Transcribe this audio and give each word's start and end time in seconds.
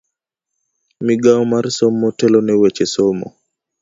Migao 1.05 1.43
mar 1.51 1.65
somo 1.77 2.07
telo 2.19 2.39
ne 2.43 2.53
weche 2.61 2.85
somo. 2.93 3.27